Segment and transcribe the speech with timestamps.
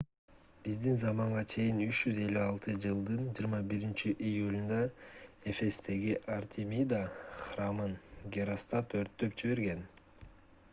[0.67, 4.81] биздин заманга чейин 356-жылдын 21-июлунда
[5.55, 7.05] эфестеги артемида
[7.45, 7.95] храмын
[8.39, 9.89] геростат өрттөп жиберген